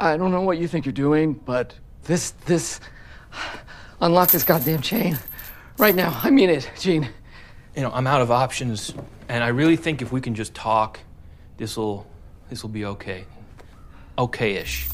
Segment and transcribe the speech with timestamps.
[0.00, 1.74] I don't know what you think you're doing, but
[2.04, 2.80] this, this,
[4.00, 5.16] unlock this goddamn chain.
[5.78, 7.08] Right now, I mean it, Gene.
[7.76, 8.94] You know, I'm out of options,
[9.28, 10.98] and I really think if we can just talk,
[11.58, 12.06] this'll
[12.48, 13.24] this'll be okay.
[14.16, 14.88] Okay-ish.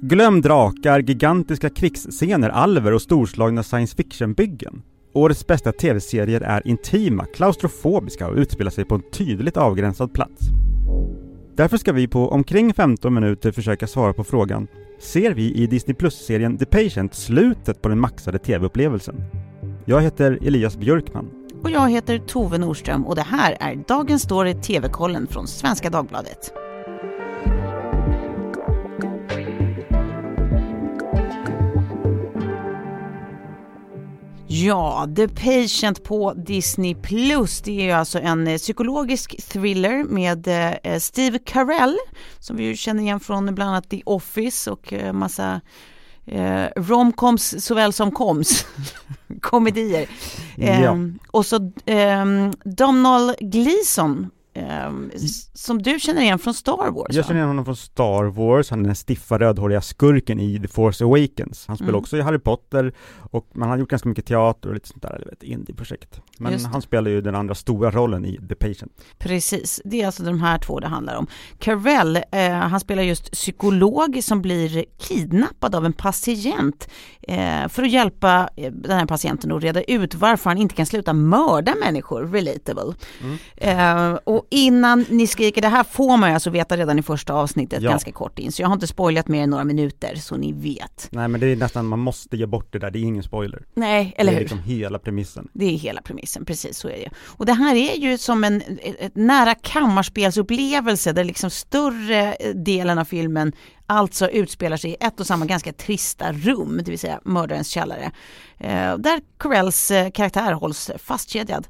[0.00, 4.82] Glöm drakar, gigantiska krigsscener, alver och storslagna science fiction-byggen.
[5.12, 10.40] Årets bästa tv-serier är intima, klaustrofobiska och utspelar sig på en tydligt avgränsad plats.
[11.58, 14.68] Därför ska vi på omkring 15 minuter försöka svara på frågan
[14.98, 19.24] Ser vi i Disney Plus-serien The Patient slutet på den maxade tv-upplevelsen?
[19.84, 21.30] Jag heter Elias Björkman.
[21.62, 26.52] Och jag heter Tove Norström och det här är Dagens Story TV-kollen från Svenska Dagbladet.
[34.50, 37.60] Ja, The Patient på Disney Plus.
[37.60, 40.48] Det är ju alltså en eh, psykologisk thriller med
[40.82, 41.96] eh, Steve Carell
[42.38, 45.60] som vi ju känner igen från bland annat The Office och eh, massa
[46.26, 48.66] eh, romcoms såväl som koms,
[49.40, 50.08] komedier.
[50.56, 50.66] Ja.
[50.66, 54.30] Ehm, och så ehm, Donald Gleeson
[54.68, 55.10] ehm,
[55.54, 57.06] som du känner igen från Star Wars.
[57.16, 60.68] Jag känner igen honom från Star Wars, han är den stiffa rödhåriga skurken i The
[60.68, 61.64] Force Awakens.
[61.66, 61.98] Han spelar Mm.
[62.00, 62.92] också i Harry Potter
[63.30, 66.20] och man har gjort ganska mycket teater och lite sånt där, ett indie-projekt.
[66.38, 68.92] Men han spelar ju den andra stora rollen i The Patient.
[69.18, 71.26] Precis, det är alltså de här två det handlar om.
[71.58, 76.88] Carell, eh, han spelar just psykolog som blir kidnappad av en patient
[77.22, 80.86] eh, för att hjälpa eh, den här patienten att reda ut varför han inte kan
[80.86, 82.94] sluta mörda människor, relatable.
[83.56, 87.32] Eh, och innan ni skriker, det här får man ju alltså veta redan i första
[87.34, 87.90] avsnittet, Ja.
[87.90, 91.08] ganska kort in, så jag har inte spoilat mer än några minuter så ni vet.
[91.10, 93.62] Nej men det är nästan, man måste ge bort det där, det är ingen spoiler.
[93.74, 94.40] Nej, eller det är hur?
[94.44, 95.48] liksom hela premissen.
[95.52, 97.10] Det är hela premissen, precis så är det.
[97.18, 98.62] Och det här är ju som en
[99.14, 103.52] nära kammarspelsupplevelse där liksom större delen av filmen
[103.86, 108.10] alltså utspelar sig i ett och samma ganska trista rum, det vill säga mördarens källare.
[108.58, 111.66] Eh, där Corells eh, karaktär hålls fastkedjad.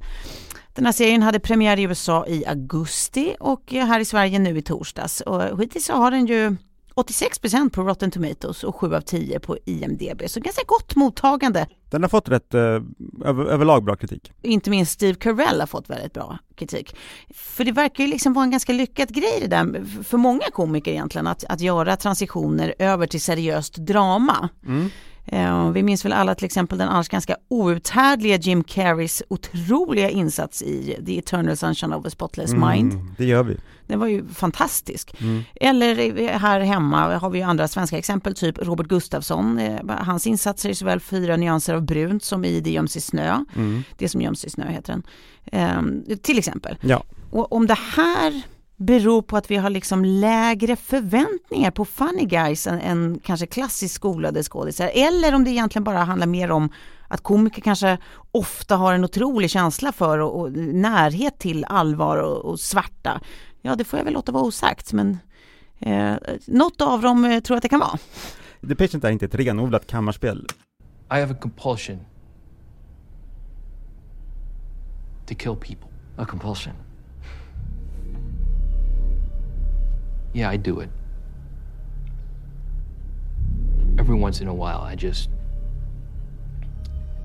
[0.78, 4.58] Den här serien hade premiär i USA i augusti och eh, här i Sverige nu
[4.58, 5.20] i torsdags.
[5.20, 6.56] Och hittills så har den ju
[6.94, 10.22] 86% på Rotten Tomatoes och 7 av 10 på IMDB.
[10.26, 11.66] Så ganska gott mottagande.
[11.90, 12.60] Den har fått rätt, eh,
[13.24, 14.32] över, överlag bra kritik.
[14.42, 16.96] inte minst Steve Carell har fått väldigt bra kritik.
[17.34, 20.90] För det verkar ju liksom vara en ganska lyckad grej det där för många komiker
[20.90, 24.48] egentligen att, att göra transitioner över till seriöst drama.
[24.66, 24.86] Eh,
[25.74, 31.02] vi minns väl alla till exempel den annars ganska outhärdliga Jim Carreys otroliga insats i
[31.06, 32.92] The Eternal Sunshine of a Spotless Mind.
[32.92, 33.56] Mm, det gör vi.
[33.86, 35.14] Den var ju fantastisk.
[35.54, 39.58] Eller här hemma har vi ju andra svenska exempel, typ Robert Gustafsson.
[39.58, 43.44] Eh, Hans insatser i såväl Fyra nyanser av brunt som i Det göms i snö.
[43.98, 45.02] Det som göms i snö heter den.
[45.52, 46.76] Eh, till exempel.
[46.80, 47.04] Ja.
[47.30, 48.42] Och om det här
[48.78, 53.94] beror på att vi har liksom lägre förväntningar på funny guys än, än kanske klassiskt
[53.94, 54.90] skolade skådisar.
[54.94, 56.70] Eller om det egentligen bara handlar mer om
[57.08, 57.98] att komiker kanske
[58.30, 63.20] ofta har en otrolig känsla för och, och närhet till allvar och, och svarta.
[63.62, 65.18] Ja, det får jag väl låta vara osagt, men
[65.78, 66.14] eh,
[66.46, 67.98] något av dem eh, tror jag att det kan vara.
[68.68, 70.46] The Patient är inte ett renodlat kammarspel.
[71.10, 71.98] I have a compulsion
[75.26, 75.88] to kill people.
[76.16, 76.87] A compulsion.
[80.34, 80.88] Yeah, I do it.
[84.00, 85.30] Every once in a while, I just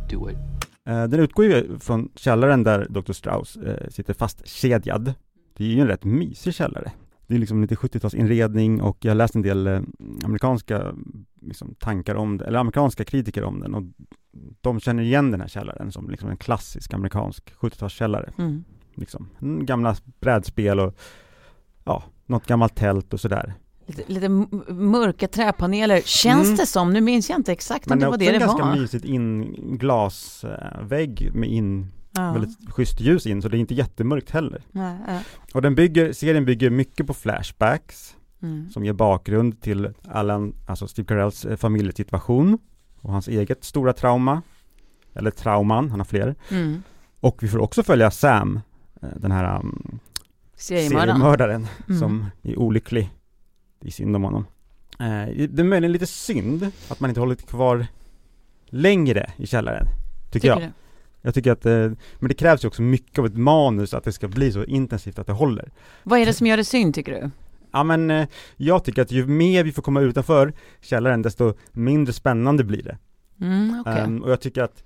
[0.10, 0.38] do it.
[0.86, 3.12] Eh, Den utgår ju från källaren där Dr.
[3.14, 5.14] Strauss eh, sitter fastkedjad.
[5.54, 6.92] Det är ju en rätt mysig källare.
[7.28, 9.82] Det är liksom lite 70-talsinredning och jag har läst en del eh,
[10.24, 10.96] amerikanska
[11.42, 13.84] liksom, tankar om det, eller amerikanska kritiker om den och
[14.62, 18.30] de känner igen den här källaren som liksom en klassisk amerikansk 70-talskällare.
[18.38, 18.64] Mm.
[18.96, 19.30] Liksom.
[19.42, 20.96] Mm, Gamla brädspel och
[21.84, 23.54] ja, något gammalt tält och sådär.
[23.86, 24.30] Lite, lite
[24.74, 26.58] mörka träpaneler, känns Mm.
[26.58, 26.94] det som.
[26.94, 28.46] Nu minns jag inte exakt om Men det det är var också det en det
[28.46, 28.76] ganska var.
[28.76, 32.32] mysigt in glasvägg med in Ja.
[32.34, 34.62] väldigt schysst ljus in, så det är inte jättemörkt heller.
[34.72, 35.20] Nej, ja.
[35.54, 38.70] Och den bygger, serien bygger mycket på flashbacks, Mm.
[38.70, 42.58] som ger bakgrund till Alan, alltså Steve Carells eh, familjesituation
[43.02, 44.42] och hans eget stora trauma,
[45.14, 46.36] eller trauman, han har fler.
[46.52, 46.84] Mm.
[47.20, 48.60] Och vi får också följa Sam,
[49.02, 50.00] eh, den här um,
[50.64, 51.08] Seriemördaren.
[51.18, 52.00] seriemördaren Mm.
[52.00, 53.10] som är olycklig.
[53.80, 54.46] Det är synd om honom.
[55.00, 57.88] Eh, det är möjligen lite synd att man inte hållit kvar
[58.66, 59.88] längre i källaren,
[60.32, 60.62] tycker, jag.
[60.62, 60.70] du?
[61.22, 64.12] Jag tycker att, eh, men det krävs ju också mycket av ett manus att det
[64.14, 65.72] ska bli så intensivt att det håller.
[66.04, 67.30] Vad är det som gör det synd tycker du?
[67.72, 68.28] Ja men, eh,
[68.58, 72.98] jag tycker att ju mer vi får komma utanför källaren, desto mindre spännande blir det.
[73.42, 74.02] Mm, okej.
[74.02, 74.84] Ehm, och jag tycker att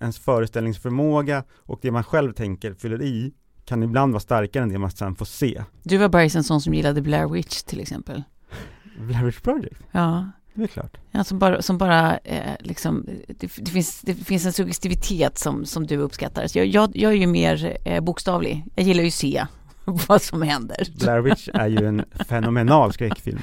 [0.00, 3.32] ens föreställningsförmåga och det man själv tänker fyller i
[3.64, 5.62] kan ibland vara starkare än det man sen får se.
[5.82, 8.22] Du var Bergs en sån som gillade Blair Witch till exempel.
[8.98, 10.96] Blair Witch Project, Ja, det är klart.
[11.10, 15.64] ja som bara, som bara eh, liksom, det, det, finns, det finns en suggestivitet som,
[15.64, 16.46] som du uppskattar.
[16.46, 18.64] Så jag, jag, jag är ju mer eh, bokstavlig.
[18.74, 19.46] Jag gillar ju att se
[19.84, 20.86] vad som händer.
[21.00, 23.38] Blair Witch är ju en fenomenal skräckfilm.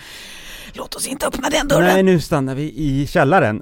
[0.74, 1.84] Låt oss inte öppna den dörren!
[1.88, 3.62] Nej, nu stannar vi i källaren.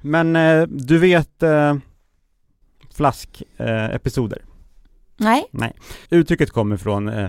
[0.00, 1.76] Men eh, du vet eh,
[2.94, 3.94] flaskepisoder?
[3.94, 4.44] Episoder?
[5.16, 5.44] Nej.
[5.50, 5.72] Nej.
[6.10, 7.24] Uttrycket kommer från eh,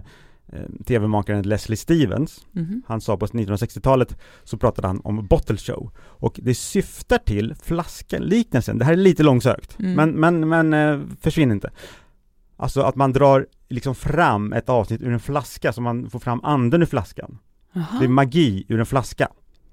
[0.48, 2.46] eh, tv-makaren Leslie Stevens.
[2.52, 2.82] Mhm.
[2.88, 8.78] Han sa på 1960-talet så pratade han om bottle show och det syftar till flaskan-liknelsen.
[8.78, 9.94] Det här är lite långsökt, Mm.
[9.94, 11.72] men, men, men eh, försvinn inte.
[12.60, 16.40] Alltså att man drar liksom fram ett avsnitt ur en flaska så man får fram
[16.44, 17.38] anden ur flaskan.
[18.00, 19.28] Det är magi ur en flaska.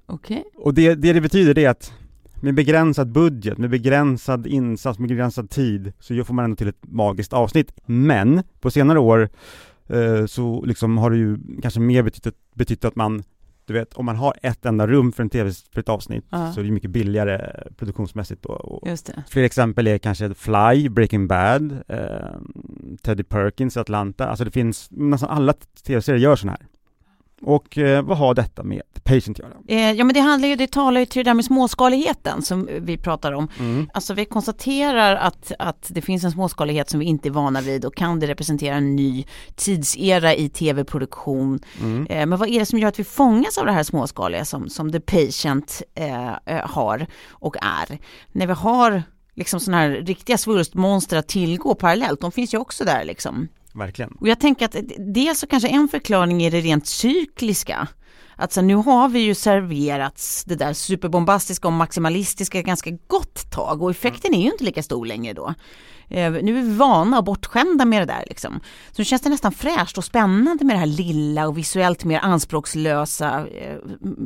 [0.06, 0.44] okej.
[0.56, 1.92] Och det, det det betyder det är att
[2.40, 6.82] med begränsad budget, med begränsad insats, med begränsad tid så får man ändå till ett
[6.82, 7.72] magiskt avsnitt.
[7.86, 9.28] Men på senare år
[9.88, 13.22] eh, så liksom har det ju kanske mer betytt, betytt att man
[13.66, 16.52] du vet, om man har ett enda rum för en tv för ett avsnitt Ja.
[16.52, 18.48] så är det mycket billigare produktionsmässigt då.
[18.48, 19.24] Och Just det.
[19.28, 21.98] fler exempel är kanske Fly, Breaking Bad, eh,
[23.02, 24.26] Teddy Perkins, Atlanta.
[24.28, 25.54] Alltså det finns, nästan alla
[25.86, 26.66] tv-serier gör sådana här.
[27.42, 29.54] Och eh, vad har detta med Patient att göra?
[29.68, 32.68] Eh, ja men det handlar ju, det talar ju till det där med småskaligheten som
[32.80, 33.48] vi pratar om.
[33.58, 33.90] Mm.
[33.92, 37.84] Alltså vi konstaterar att, att det finns en småskalighet som vi inte är vana vid
[37.84, 41.60] och kan det representera en ny tidsera i tv-produktion.
[41.80, 42.06] Mm.
[42.06, 44.68] Eh, men vad är det som gör att vi fångas av det här småskaliga som,
[44.68, 47.98] som The Patient eh, eh, har och är?
[48.32, 49.02] När vi har
[49.34, 53.48] liksom sådana här riktiga svulstmonster att tillgå parallellt, de finns ju också där liksom.
[53.74, 54.12] Verkligen.
[54.20, 57.88] Och jag tänker att dels så kanske en förklaring är det rent cykliska.
[58.36, 63.82] Att så nu har vi ju serverats det där superbombastiska och maximalistiska ganska gott tag
[63.82, 65.54] och effekten är ju inte lika stor längre då.
[66.08, 68.60] Eh, nu är vi vana och bortskämda med det där liksom.
[68.92, 72.18] Så nu känns det nästan fräscht och spännande med det här lilla och visuellt mer
[72.18, 73.76] anspråkslösa eh,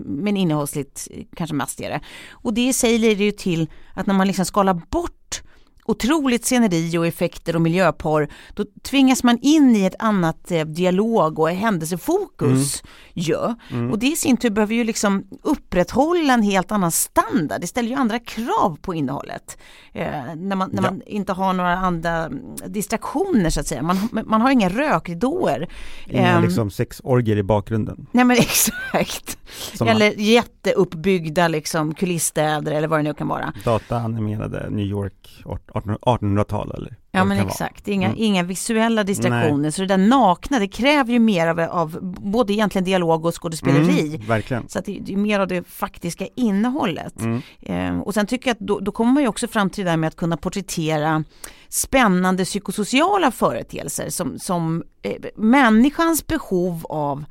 [0.05, 2.00] men innehållsligt kanske mastigare.
[2.31, 5.43] Och det i sig leder ju till att när man liksom skalar bort
[5.88, 11.38] otroligt sceneri och effekter och miljöporr, då tvingas man in i ett annat eh, dialog
[11.38, 12.82] och händelsefokus.
[13.14, 13.55] Ja.
[13.93, 17.61] Och det i sin tur behöver ju liksom upprätthålla en helt annan standard.
[17.61, 19.58] Det ställer ju andra krav på innehållet.
[19.93, 20.90] Eh, när man, när Ja.
[20.90, 23.82] man inte har några andra mm, distraktioner så att säga.
[23.82, 25.69] Man, man har inga rökridåer.
[26.06, 28.06] Inga Ehm, liksom sexorgier i bakgrunden.
[28.12, 29.38] Nej men exakt.
[29.75, 33.52] Som Eller jätteuppbyggda liksom kulissstäder eller vad det nu kan vara.
[33.64, 38.19] dataanimerade New York 1800- 1800-tal eller Ja men exakt, inga, Mm.
[38.22, 39.70] inga visuella distraktioner.
[39.70, 44.14] Så det där nakna, det kräver ju mer av, av både egentligen dialog och skådespeleri.
[44.14, 44.69] Mm, verkligen.
[44.69, 47.20] Så att det, det är mer av det faktiska innehållet.
[47.20, 47.42] Mm.
[47.60, 49.90] Eh, och sen tycker jag att då, då kommer man ju också fram till det
[49.90, 51.25] där med att kunna porträttera
[51.69, 57.25] spännande psykosociala företeelser som, som eh, människans behov av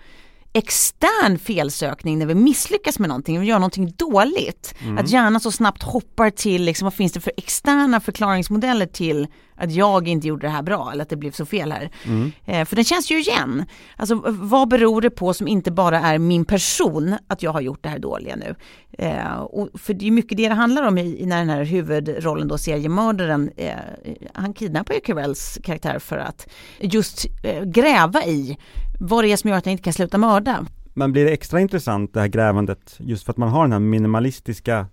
[0.54, 4.75] extern felsökning när vi misslyckas med någonting, vi gör någonting dåligt.
[5.00, 9.27] Att hjärnan så snabbt hoppar till, liksom, vad finns det för externa förklaringsmodeller till
[9.58, 11.90] att jag inte gjorde det här bra eller att det blev så fel här.
[12.46, 13.66] Eh, för den känns ju igen.
[13.96, 17.84] Alltså vad beror det på som inte bara är min person att jag har gjort
[17.84, 18.56] det här dåliga nu?
[18.98, 21.64] Eh, och för det är mycket det det handlar om i, i när den här
[21.64, 23.72] huvudrollen då seriemördaren, eh,
[24.34, 26.48] han kidnappar ju Carells karaktär för att
[26.80, 27.26] just
[27.64, 28.58] gräva i
[29.00, 30.66] vad det är som gör att han inte kan sluta mörda.
[30.94, 33.80] Men blir det extra intressant det här grävandet just för att man har den här
[33.80, 34.86] minimalistiska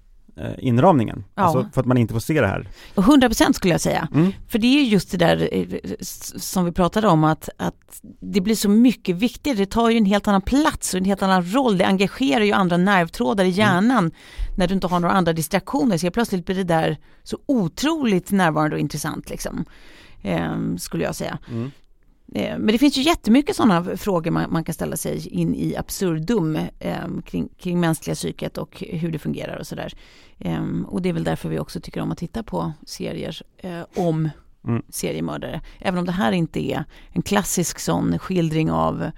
[0.59, 1.25] inramningen?
[1.35, 1.43] Ja.
[1.43, 2.69] Alltså för att man inte får se det här.
[2.95, 4.09] Och 100% skulle jag säga.
[4.15, 4.33] Mm.
[4.49, 5.67] För det är ju just det där eh,
[6.01, 10.05] som vi pratade om att, att det blir så mycket viktigare, det tar ju en
[10.05, 14.11] helt annan plats och en helt annan roll, det engagerar ju andra nervtrådar i hjärnan
[14.57, 15.99] när du inte har några andra distraktioner.
[15.99, 19.65] Så plötsligt blir det där så otroligt närvarande och intressant liksom.
[20.23, 21.39] Ehm, skulle jag säga.
[21.51, 21.71] Mm.
[22.35, 25.77] Eh, Men det finns ju jättemycket sådana frågor man, man kan ställa sig in i
[25.77, 29.93] absurdum eh, kring, kring mänskliga psyket och hur det fungerar och sådär.
[30.39, 33.81] Eh, och det är väl därför vi också tycker om att titta på serier eh,
[33.97, 34.31] om
[34.69, 34.83] Mm.
[34.89, 35.61] seriemördare.
[35.79, 39.11] Även om det här inte är en klassisk sån skildring av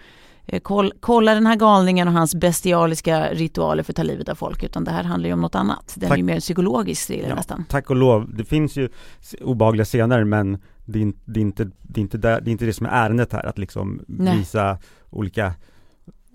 [0.46, 4.34] eh, koll, kolla den här galningen och hans bestialiska ritualer för att ta livet av
[4.34, 5.94] folk utan det här handlar ju om något annat.
[5.96, 6.16] Den Tack.
[6.16, 7.64] är ju mer psykologisk thriller Ja, nästan.
[7.68, 8.88] Tack och lov, det finns ju
[9.40, 12.64] obehagliga scener men det är, det, är inte, det, är inte där, det är inte
[12.64, 14.38] det som är ärendet här, att liksom Nej.
[14.38, 14.78] visa
[15.10, 15.46] olika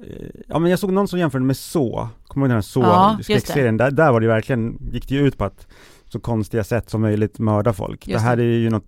[0.08, 2.62] eh, Ja men jag såg någon som jämförde med så, kommer du ihåg den här
[2.62, 3.78] så Ja, skräckserien?
[3.78, 5.68] Där, där var det verkligen, gick det ju ut på att
[6.06, 8.08] så konstiga sätt som möjligt mörda folk.
[8.08, 8.44] Just det här det.
[8.44, 8.86] är ju något,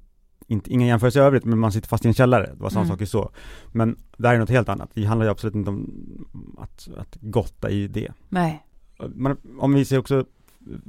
[0.47, 2.85] inte, inga jämförelser i övrigt, men man sitter fast i en källare, det var samma
[2.85, 2.93] Mm.
[2.95, 3.31] sak i så.
[3.71, 5.89] Men det här är något helt annat, det handlar ju absolut inte om
[6.57, 8.11] att, att gotta i det.
[8.29, 8.65] Nej.
[9.15, 10.25] Men om vi ser också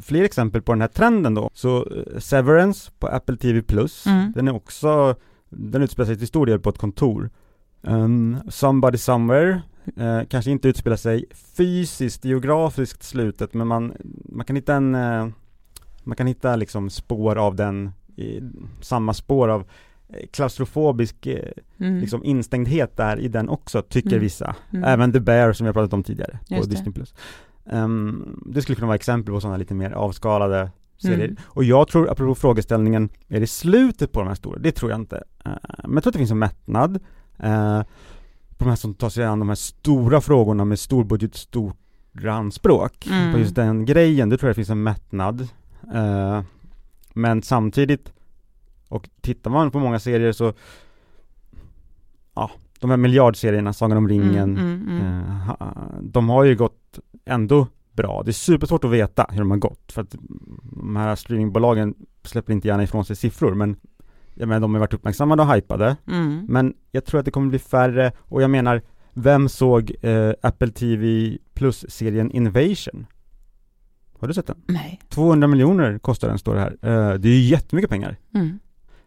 [0.02, 4.32] fler exempel på den här trenden då, så eh, Severance på Apple TV Plus, Mm.
[4.32, 5.14] den är också,
[5.50, 7.30] den utspelar sig till stor del på ett kontor.
[7.82, 9.62] Um, Somebody Somewhere,
[9.96, 11.24] eh, kanske inte utspelar sig
[11.56, 13.92] fysiskt, geografiskt slutet, men man,
[14.28, 15.26] man kan hitta en, eh,
[16.04, 18.40] man kan hitta liksom spår av den, i,
[18.80, 19.60] samma spår av
[20.08, 22.00] eh, klaustrofobisk eh, Mm.
[22.00, 24.20] liksom instängdhet där i den också, tycker Mm.
[24.20, 24.56] vissa.
[24.70, 24.84] Mm.
[24.84, 26.76] Även The Bear som vi har pratat om tidigare på Just det.
[26.76, 26.92] Disney+.
[26.92, 27.14] Plus.
[27.70, 31.24] Ehm, det skulle kunna vara exempel på sådana lite mer avskalade serier.
[31.24, 31.36] Mm.
[31.44, 34.58] Och jag tror, apropå frågeställningen, är det slutet på de här stora?
[34.58, 35.24] Det tror jag inte.
[35.44, 35.52] Eh,
[35.84, 37.00] men jag tror att det finns en mättnad
[37.38, 37.82] eh,
[38.56, 43.06] på de här som tar sig an de här stora frågorna med storbudget, stora anspråk.
[43.06, 43.32] Mm.
[43.32, 45.48] På just den grejen, det tror jag det finns en mättnad.
[45.94, 46.42] Eh,
[47.14, 48.12] men samtidigt,
[48.88, 50.52] och tittar man på många serier så,
[52.34, 55.30] ja, de här miljardserierna, Sagan om ringen, Mm, mm, mm.
[55.60, 55.66] Eh,
[56.02, 58.22] de har ju gått ändå bra.
[58.24, 60.14] Det är supersvårt att veta hur de har gått för att
[60.62, 63.76] de här streamingbolagen släpper inte gärna ifrån sig siffror men
[64.34, 66.46] jag menar de har varit uppmärksammade och hypade Mm.
[66.48, 70.68] men jag tror att det kommer bli färre och jag menar vem såg eh, Apple
[70.70, 73.06] TV Plus-serien Invasion?
[74.18, 74.62] Har du sett den?
[74.66, 75.00] Nej.
[75.08, 76.70] 200 miljoner kostar den står det här.
[76.82, 78.16] Eh, det är ju jättemycket pengar.
[78.34, 78.58] Mm.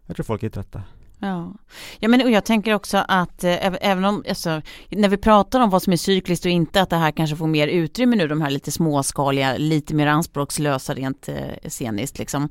[0.05, 0.83] Jag tror folk är trötta.
[1.19, 1.53] Ja,
[1.99, 5.59] ja men och jag tänker också att eh, äv- även om, alltså, när vi pratar
[5.59, 8.27] om vad som är cykliskt och inte att det här kanske får mer utrymme nu,
[8.27, 12.49] de här lite småskaliga, lite mer anspråkslösa rent eh, sceniskt liksom,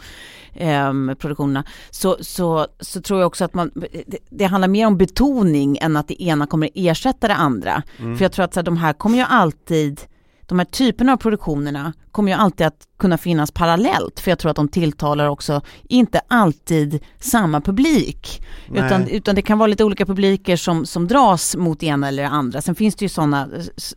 [0.55, 3.71] ehm, produktionerna, så, så, så tror jag också att man,
[4.07, 7.83] det, det handlar mer om betoning än att det ena kommer ersätta det andra.
[7.99, 8.17] Mm.
[8.17, 10.01] För jag tror att så här, de här kommer ju alltid,
[10.47, 14.51] de här typerna av produktionerna kommer ju alltid att kunna finnas parallellt, för jag tror
[14.51, 18.43] att de tilltalar också inte alltid samma publik.
[18.73, 19.17] Utan, Nej.
[19.17, 22.61] utan det kan vara lite olika publiker som, som dras mot ena eller andra.
[22.61, 23.49] Sen finns det ju sådana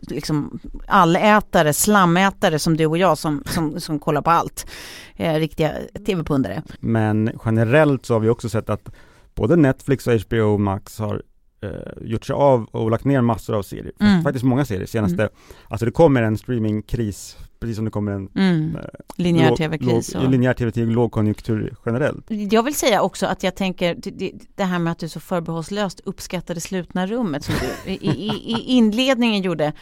[0.02, 4.68] liksom, allätare, slamätare som du och jag som, som, som kollar på allt.
[5.16, 5.74] Eh, riktiga
[6.06, 6.64] tv-pundare.
[6.80, 8.90] Men generellt så har vi också sett att
[9.36, 11.22] både Netflix och HBO Max har
[12.02, 13.92] gjort sig av och lagt ner massor av serier.
[14.00, 14.24] Mm.
[14.24, 14.86] Faktiskt många serier.
[14.86, 15.30] Senaste,
[15.68, 18.76] alltså det kommer en streamingkris, precis som det kommer en Mm.
[18.76, 18.82] eh,
[19.16, 20.16] Linjär tv-kris.
[20.16, 22.26] och- linjär tv till lågkonjunktur generellt.
[22.28, 26.00] Jag vill säga också att jag tänker det- det, här med att du så förbehållslöst
[26.06, 29.74] uppskattar det slutna rummet som du i, i, i inledningen gjorde.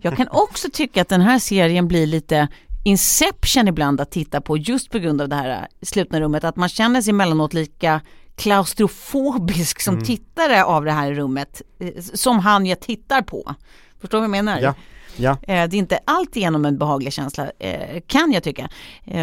[0.00, 2.48] Jag kan också tycka att den här serien blir lite
[2.84, 6.44] Inception ibland att titta på just på grund av det här äh, slutna rummet.
[6.44, 8.00] Att man känner sig emellanåt lika
[8.36, 13.54] klaustrofobisk som tittare av det här rummet eh, som han jag tittar på.
[14.00, 14.60] Förstår du vad jag menar?
[14.60, 14.74] Ja,
[15.16, 15.30] ja.
[15.30, 18.68] Eh, Det är inte alltigenom en behaglig känsla, eh, kan jag tycka.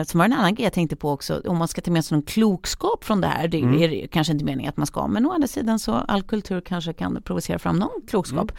[0.08, 2.16] Som var en annan grej jag tänkte på också, om man ska ta med sig
[2.16, 3.82] någon klokskap från det här, det Mm.
[3.82, 6.62] är det kanske inte meningen att man ska, men å andra sidan så all kultur
[6.62, 8.52] kanske kan provocera fram någon klokskap.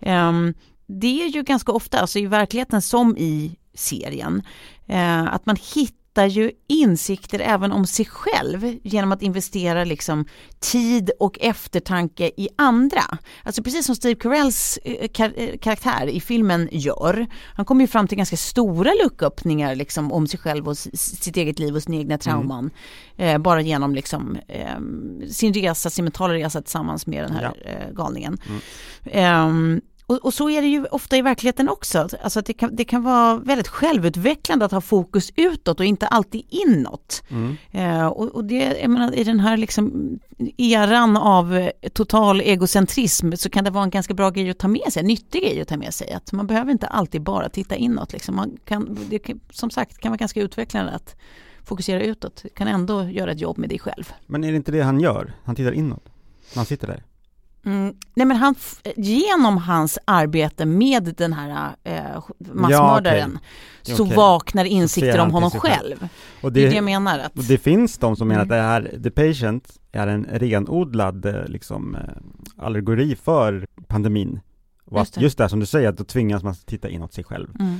[0.00, 0.54] Ehm,
[0.92, 4.42] Det är ju ganska ofta, alltså i verkligheten som i serien,
[4.86, 10.24] eh, att man hittar ju insikter även om sig själv genom att investera liksom
[10.58, 13.02] tid och eftertanke i andra.
[13.42, 17.26] Alltså precis som Steve Carells eh, kar- eh, karaktär i filmen gör.
[17.56, 21.58] Han kommer ju fram till ganska stora lucköppningar liksom om sig själv och sitt eget
[21.58, 22.70] liv och sina egna trauman.
[23.16, 24.78] Eh, bara genom liksom, eh,
[25.30, 27.70] sin resa, sin mentala resa tillsammans med den här Ja.
[27.70, 28.38] eh, galningen.
[29.04, 32.08] Ehm, och, och så är det ju ofta i verkligheten också.
[32.22, 36.42] Alltså det, kan, det kan vara väldigt självutvecklande att ha fokus utåt och inte alltid
[36.48, 37.22] inåt.
[37.70, 40.18] Eh, och, och det, jag menar, i den här liksom
[40.56, 44.92] eran av total egocentrism så kan det vara en ganska bra grej att ta med
[44.92, 46.12] sig, nyttig grej att ta med sig.
[46.12, 48.12] Att man behöver inte alltid bara titta inåt.
[48.12, 48.36] Liksom.
[48.36, 51.16] Man kan, det kan, som sagt kan vara ganska utvecklande att
[51.64, 52.40] fokusera utåt.
[52.42, 54.12] Du kan ändå göra ett jobb med dig själv.
[54.26, 55.32] Men är det inte det han gör?
[55.44, 56.04] Han tittar inåt.
[56.04, 57.02] när Han sitter där.
[57.64, 58.54] Mm, nej men han,
[58.96, 62.00] genom hans arbete med den här eh,
[62.38, 63.38] massmördaren
[63.84, 64.16] Ja, så okej.
[64.16, 65.98] vaknar insikter om honom själv.
[65.98, 66.08] själv.
[66.42, 67.18] Och Det är det, det jag menar.
[67.18, 68.52] Att, och det finns de som menar Mm.
[68.52, 72.00] att det här, The Patient, är en renodlad eh, liksom eh,
[72.64, 74.40] allegori för pandemin.
[74.84, 75.20] Och Just det.
[75.20, 77.48] just det som du säger, att då tvingas man titta inåt sig själv.
[77.60, 77.76] mm,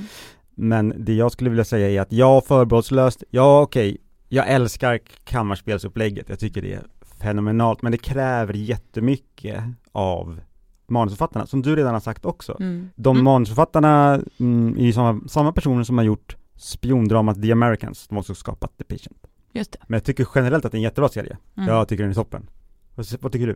[0.55, 3.97] Men det jag skulle vilja säga är att ja, förbehållslöst, ja okej,
[4.29, 6.83] jag älskar kammarspelsupplägget, jag tycker det är
[7.21, 10.39] fenomenalt, men det kräver jättemycket av
[10.87, 12.57] manusförfattarna, som du redan har sagt också.
[12.95, 18.15] De manusförfattarna mm, är ju samma, samma personer som har gjort spiondramat The Americans, de
[18.15, 19.17] har också skapat The Patient.
[19.53, 19.79] Just det.
[19.87, 21.37] Men jag tycker generellt att det är en jättebra serie.
[21.57, 21.69] Mm.
[21.69, 22.49] Jag tycker den är toppen.
[22.95, 23.55] Vad, vad tycker du?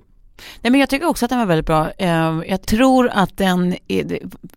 [0.61, 1.91] Nej, men jag tycker också att den var väldigt bra.
[1.91, 3.75] Eh, Jag tror att den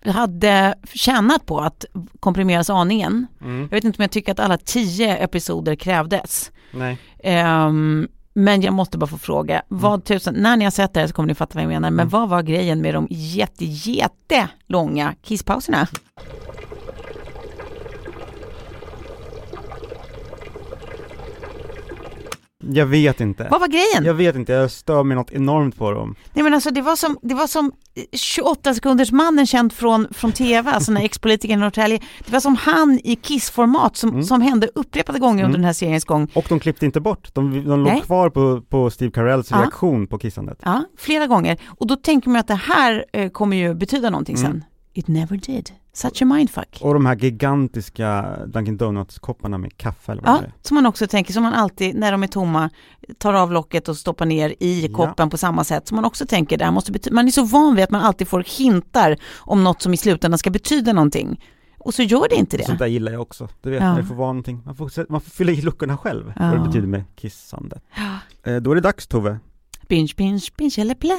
[0.05, 1.85] hade tjänat på att
[2.21, 3.27] komprimeras aningen.
[3.41, 6.53] Jag vet inte om jag tycker att alla tio episoder krävdes.
[6.73, 6.99] Nej.
[7.19, 8.09] Ehm,
[8.39, 11.13] men jag måste bara få fråga, vad tusen, när ni har sett det här så
[11.13, 15.87] kommer ni fatta vad jag menar, men vad var grejen med de jätte, jättelånga kisspauserna?
[22.65, 23.49] Jag vet inte.
[23.51, 24.05] Vad var grejen?
[24.05, 26.15] Jag vet inte, jag stör mig något enormt på dem.
[26.33, 27.73] Nej men alltså det var som, det var som
[28.13, 32.01] 28 sekunders mannen känd från, från tv, alltså den här ex-politikern i Norrtälje.
[32.27, 36.05] Det var som han i kissformat som, som hände upprepade gånger under den här seriens
[36.05, 36.29] gång.
[36.35, 38.01] Och de klippte inte bort, de, de låg Nej.
[38.01, 39.57] kvar på, på Steve Carells Ja.
[39.57, 40.59] reaktion på kissandet.
[40.63, 41.57] Ja, flera gånger.
[41.67, 44.51] Och då tänker man att det här eh, kommer ju betyda någonting Mm.
[44.53, 44.65] sen.
[44.99, 45.71] It never did.
[45.93, 46.79] Such a mindfuck.
[46.83, 50.53] Och de här gigantiska Dunkin Donuts-kopparna med kaffe eller vad Ja, det är.
[50.63, 52.71] som man också tänker, som man alltid när de är tomma
[53.19, 54.97] tar av locket och stoppar ner i Ja.
[54.97, 57.45] koppen på samma sätt som man också tänker, det här måste betyda, man är så
[57.45, 61.45] van vid att man alltid får hintar om något som i slutändan ska betyda någonting.
[61.79, 62.65] Och så gör det inte det.
[62.65, 63.49] Sånt där gillar jag också.
[63.63, 63.93] Du vet, Ja.
[63.95, 64.63] när det får vara någonting.
[64.65, 66.43] Man får, man får fylla i luckorna själv, Ja.
[66.51, 67.83] vad det betyder med kissandet.
[68.45, 69.39] Eh, då är det dags Tove.
[69.89, 71.15] Binge, binge, binge eller blä.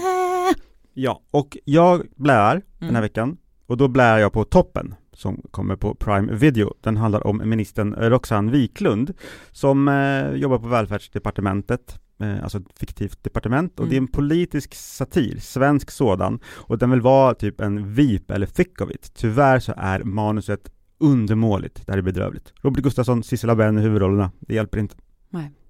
[0.94, 2.96] Ja, och jag blär den Mm.
[2.96, 3.38] här veckan
[3.70, 6.74] och då blär jag på toppen som kommer på Prime Video.
[6.82, 9.14] Den handlar om ministern Roxanne Wiklund
[9.52, 13.90] som eh, jobbar på välfärdsdepartementet, eh, alltså ett fiktivt departement och Mm.
[13.90, 18.48] det är en politisk satir, svensk sådan och den vill vara typ en VIP eller
[18.48, 19.12] thick of it.
[19.16, 22.54] Tyvärr så är manuset undermåligt, det här är bedrövligt.
[22.62, 24.96] Robert Gustafsson, Sissela Benn i huvudrollerna, det hjälper inte.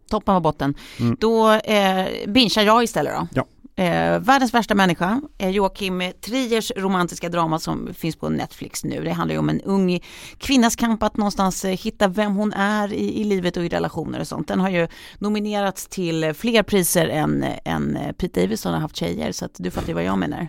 [0.10, 0.74] Toppen och botten.
[1.00, 1.18] Mm.
[1.20, 3.28] Då eh, bingear jag istället då.
[3.34, 3.46] Ja.
[3.80, 9.04] Eh, världens värsta människa, eh, Joakim Triers romantiska drama som finns på Netflix nu.
[9.04, 10.00] Det handlar ju om en ung
[10.38, 14.20] kvinnas kamp att någonstans eh, hitta vem hon är i, i livet och i relationer
[14.20, 14.48] och sånt.
[14.48, 19.46] Den har ju nominerats till fler priser än, än Pete Davidson har haft tjejer så
[19.46, 20.48] att du fattar ju vad jag menar.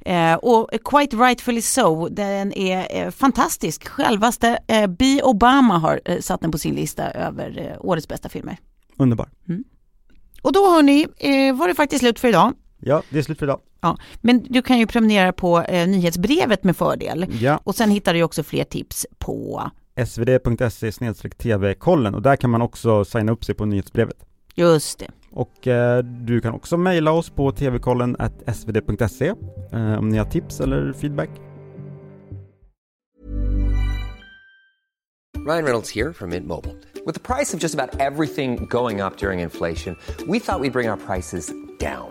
[0.00, 3.88] Eh, och quite rightfully so, den är eh, fantastisk.
[3.88, 5.22] Självaste eh, B.
[5.22, 8.58] Obama har eh, satt den på sin lista över eh, årets bästa filmer.
[8.96, 9.28] Underbar.
[10.42, 12.52] Och då hörni, eh, var det faktiskt slut för idag.
[12.84, 13.60] Ja, det är slut för idag.
[13.80, 17.26] Ja, men du kan ju prenumerera på eh, nyhetsbrevet med fördel.
[17.40, 17.60] Ja.
[17.64, 19.70] Och sen hittar du också fler tips på
[20.06, 20.92] svd.se
[21.38, 24.16] tv-kollen och där kan man också signa upp sig på nyhetsbrevet.
[24.54, 25.10] just det.
[25.30, 28.16] Och eh, du kan också mejla oss på tvkollen
[28.54, 29.26] svd.se
[29.72, 31.30] eh, om ni har tips eller feedback.
[35.46, 36.76] Ryan Reynolds here from Mint Mobile.
[37.04, 39.96] With the price of just about everything going up during inflation,
[40.28, 42.10] we thought we'd bring our prices down.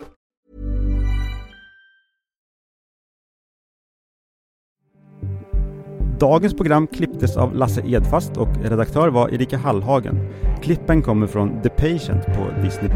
[6.21, 10.33] Dagens program klipptes av Lasse Edfast och redaktör var Erika Hallhagen.
[10.63, 12.89] Klippen kommer från The Patient på Disney+.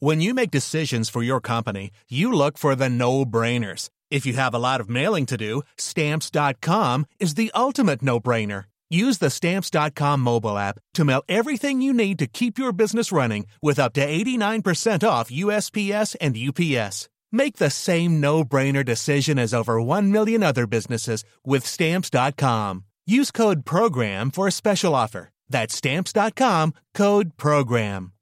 [0.00, 3.88] When you make decisions for your company, you look for the no brainers.
[4.10, 8.64] If you have a lot of mailing to do, stamps.com is the ultimate no brainer.
[8.90, 13.46] Use the stamps.com mobile app to mail everything you need to keep your business running
[13.62, 17.08] with up to 89% off USPS and UPS.
[17.36, 22.84] Make the same no brainer decision as over 1 million other businesses with stamps.com.
[23.06, 25.28] Use code PROGRAM for a special offer.
[25.50, 28.12] That's stamps.com code PROGRAM.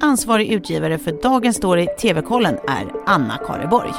[0.00, 3.94] Ansvarig utgivare för dagens story TV-kollen är Anna Kareborg.